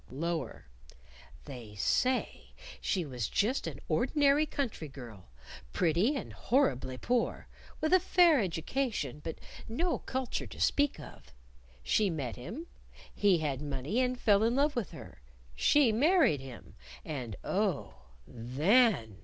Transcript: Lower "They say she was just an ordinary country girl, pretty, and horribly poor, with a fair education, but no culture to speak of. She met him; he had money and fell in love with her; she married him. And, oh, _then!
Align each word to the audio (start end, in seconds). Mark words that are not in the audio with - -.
Lower 0.09 0.65
"They 1.45 1.75
say 1.75 2.55
she 2.81 3.05
was 3.05 3.29
just 3.29 3.67
an 3.67 3.79
ordinary 3.87 4.47
country 4.47 4.87
girl, 4.87 5.29
pretty, 5.73 6.15
and 6.15 6.33
horribly 6.33 6.97
poor, 6.97 7.47
with 7.81 7.93
a 7.93 7.99
fair 7.99 8.39
education, 8.39 9.21
but 9.23 9.37
no 9.69 9.99
culture 9.99 10.47
to 10.47 10.59
speak 10.59 10.99
of. 10.99 11.35
She 11.83 12.09
met 12.09 12.35
him; 12.35 12.65
he 13.13 13.37
had 13.37 13.61
money 13.61 13.99
and 13.99 14.19
fell 14.19 14.41
in 14.41 14.55
love 14.55 14.75
with 14.75 14.89
her; 14.89 15.21
she 15.53 15.91
married 15.91 16.41
him. 16.41 16.73
And, 17.05 17.35
oh, 17.43 17.93
_then! 18.27 19.17